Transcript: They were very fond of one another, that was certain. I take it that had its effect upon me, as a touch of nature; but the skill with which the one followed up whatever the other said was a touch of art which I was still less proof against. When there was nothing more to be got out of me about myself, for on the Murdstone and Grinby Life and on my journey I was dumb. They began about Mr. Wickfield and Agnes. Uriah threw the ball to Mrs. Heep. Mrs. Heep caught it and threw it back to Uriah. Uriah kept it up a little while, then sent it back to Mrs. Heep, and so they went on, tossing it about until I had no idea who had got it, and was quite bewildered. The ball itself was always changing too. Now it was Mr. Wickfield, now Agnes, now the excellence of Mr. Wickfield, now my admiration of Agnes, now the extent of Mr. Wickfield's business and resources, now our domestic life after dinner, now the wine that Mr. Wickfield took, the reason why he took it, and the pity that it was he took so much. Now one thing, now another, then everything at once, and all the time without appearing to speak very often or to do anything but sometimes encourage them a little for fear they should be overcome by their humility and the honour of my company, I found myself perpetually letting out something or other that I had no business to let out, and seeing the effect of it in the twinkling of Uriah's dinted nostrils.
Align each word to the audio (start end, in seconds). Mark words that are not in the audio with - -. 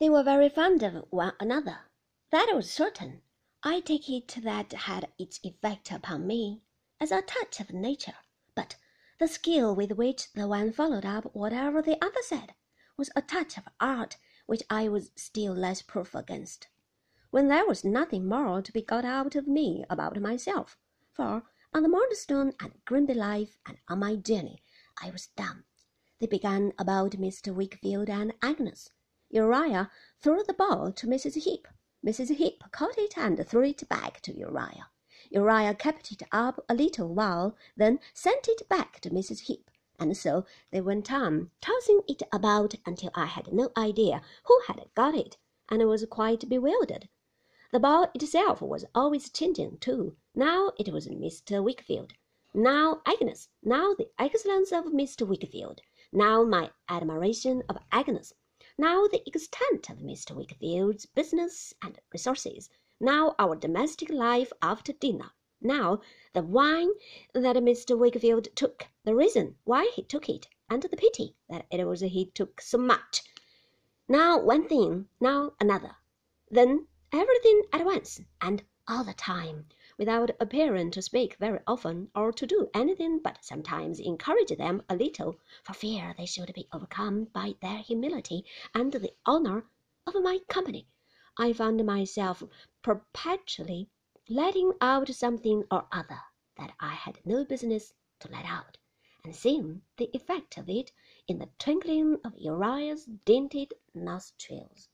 They 0.00 0.08
were 0.08 0.22
very 0.22 0.48
fond 0.48 0.84
of 0.84 1.06
one 1.10 1.32
another, 1.40 1.80
that 2.30 2.52
was 2.54 2.70
certain. 2.70 3.20
I 3.64 3.80
take 3.80 4.08
it 4.08 4.28
that 4.44 4.72
had 4.72 5.10
its 5.18 5.40
effect 5.42 5.90
upon 5.90 6.24
me, 6.24 6.62
as 7.00 7.10
a 7.10 7.20
touch 7.20 7.58
of 7.58 7.72
nature; 7.72 8.14
but 8.54 8.76
the 9.18 9.26
skill 9.26 9.74
with 9.74 9.90
which 9.90 10.32
the 10.34 10.46
one 10.46 10.70
followed 10.70 11.04
up 11.04 11.34
whatever 11.34 11.82
the 11.82 11.98
other 12.00 12.22
said 12.22 12.54
was 12.96 13.10
a 13.16 13.22
touch 13.22 13.58
of 13.58 13.68
art 13.80 14.18
which 14.46 14.62
I 14.70 14.88
was 14.88 15.10
still 15.16 15.52
less 15.52 15.82
proof 15.82 16.14
against. 16.14 16.68
When 17.30 17.48
there 17.48 17.66
was 17.66 17.84
nothing 17.84 18.28
more 18.28 18.62
to 18.62 18.72
be 18.72 18.82
got 18.82 19.04
out 19.04 19.34
of 19.34 19.48
me 19.48 19.84
about 19.90 20.20
myself, 20.20 20.78
for 21.10 21.42
on 21.74 21.82
the 21.82 21.88
Murdstone 21.88 22.54
and 22.60 22.84
Grinby 22.84 23.14
Life 23.14 23.58
and 23.66 23.78
on 23.88 23.98
my 23.98 24.14
journey 24.14 24.62
I 25.02 25.10
was 25.10 25.26
dumb. 25.34 25.64
They 26.20 26.28
began 26.28 26.72
about 26.78 27.14
Mr. 27.14 27.52
Wickfield 27.52 28.08
and 28.08 28.32
Agnes. 28.40 28.90
Uriah 29.30 29.90
threw 30.18 30.42
the 30.42 30.54
ball 30.54 30.90
to 30.90 31.06
Mrs. 31.06 31.42
Heep. 31.42 31.68
Mrs. 32.02 32.36
Heep 32.36 32.64
caught 32.72 32.96
it 32.96 33.18
and 33.18 33.46
threw 33.46 33.64
it 33.64 33.86
back 33.86 34.22
to 34.22 34.32
Uriah. 34.32 34.88
Uriah 35.30 35.74
kept 35.74 36.10
it 36.10 36.22
up 36.32 36.64
a 36.66 36.74
little 36.74 37.12
while, 37.14 37.54
then 37.76 38.00
sent 38.14 38.48
it 38.48 38.66
back 38.70 39.00
to 39.00 39.10
Mrs. 39.10 39.40
Heep, 39.40 39.70
and 39.98 40.16
so 40.16 40.46
they 40.70 40.80
went 40.80 41.12
on, 41.12 41.50
tossing 41.60 42.00
it 42.08 42.22
about 42.32 42.76
until 42.86 43.10
I 43.14 43.26
had 43.26 43.52
no 43.52 43.70
idea 43.76 44.22
who 44.44 44.58
had 44.66 44.82
got 44.94 45.14
it, 45.14 45.36
and 45.68 45.86
was 45.86 46.06
quite 46.06 46.48
bewildered. 46.48 47.10
The 47.70 47.80
ball 47.80 48.10
itself 48.14 48.62
was 48.62 48.86
always 48.94 49.28
changing 49.28 49.76
too. 49.76 50.16
Now 50.34 50.72
it 50.78 50.90
was 50.90 51.06
Mr. 51.06 51.62
Wickfield, 51.62 52.14
now 52.54 53.02
Agnes, 53.04 53.50
now 53.62 53.92
the 53.92 54.08
excellence 54.18 54.72
of 54.72 54.86
Mr. 54.86 55.28
Wickfield, 55.28 55.82
now 56.10 56.44
my 56.44 56.70
admiration 56.88 57.62
of 57.68 57.76
Agnes, 57.92 58.32
now 58.80 59.08
the 59.08 59.26
extent 59.26 59.90
of 59.90 59.98
Mr. 59.98 60.36
Wickfield's 60.36 61.04
business 61.04 61.74
and 61.82 61.98
resources, 62.12 62.70
now 63.00 63.34
our 63.36 63.56
domestic 63.56 64.08
life 64.08 64.52
after 64.62 64.92
dinner, 64.92 65.32
now 65.60 66.00
the 66.32 66.42
wine 66.42 66.90
that 67.34 67.56
Mr. 67.56 67.98
Wickfield 67.98 68.54
took, 68.54 68.86
the 69.04 69.16
reason 69.16 69.56
why 69.64 69.90
he 69.94 70.02
took 70.04 70.28
it, 70.28 70.46
and 70.70 70.82
the 70.84 70.96
pity 70.96 71.34
that 71.48 71.66
it 71.72 71.84
was 71.84 72.00
he 72.00 72.26
took 72.26 72.60
so 72.60 72.78
much. 72.78 73.22
Now 74.08 74.38
one 74.38 74.68
thing, 74.68 75.08
now 75.20 75.54
another, 75.60 75.96
then 76.48 76.86
everything 77.12 77.62
at 77.72 77.84
once, 77.84 78.20
and 78.40 78.62
all 78.88 79.04
the 79.04 79.14
time 79.14 79.66
without 79.98 80.30
appearing 80.40 80.90
to 80.90 81.02
speak 81.02 81.36
very 81.36 81.60
often 81.66 82.10
or 82.14 82.32
to 82.32 82.46
do 82.46 82.70
anything 82.72 83.18
but 83.18 83.44
sometimes 83.44 84.00
encourage 84.00 84.56
them 84.56 84.82
a 84.88 84.96
little 84.96 85.38
for 85.62 85.74
fear 85.74 86.14
they 86.16 86.24
should 86.24 86.52
be 86.54 86.66
overcome 86.72 87.24
by 87.26 87.54
their 87.60 87.78
humility 87.78 88.44
and 88.74 88.92
the 88.92 89.12
honour 89.26 89.66
of 90.06 90.22
my 90.22 90.38
company, 90.48 90.86
I 91.36 91.52
found 91.52 91.84
myself 91.84 92.42
perpetually 92.80 93.90
letting 94.28 94.72
out 94.80 95.08
something 95.10 95.64
or 95.70 95.86
other 95.92 96.20
that 96.56 96.72
I 96.80 96.94
had 96.94 97.20
no 97.26 97.44
business 97.44 97.92
to 98.20 98.30
let 98.30 98.46
out, 98.46 98.78
and 99.22 99.36
seeing 99.36 99.82
the 99.98 100.08
effect 100.14 100.56
of 100.56 100.70
it 100.70 100.92
in 101.26 101.38
the 101.38 101.50
twinkling 101.58 102.18
of 102.24 102.38
Uriah's 102.38 103.04
dinted 103.04 103.74
nostrils. 103.92 104.88